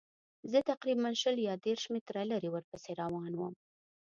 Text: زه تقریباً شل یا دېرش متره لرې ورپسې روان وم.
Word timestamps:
زه 0.51 0.59
تقریباً 0.71 1.09
شل 1.21 1.37
یا 1.49 1.53
دېرش 1.65 1.83
متره 1.93 2.21
لرې 2.31 2.49
ورپسې 2.51 2.91
روان 3.01 3.31
وم. 3.35 3.53